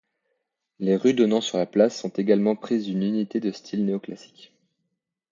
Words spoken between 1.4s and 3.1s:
sur la place ont également pris une